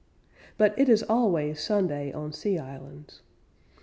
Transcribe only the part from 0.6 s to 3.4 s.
it is always Sunday on sea islands.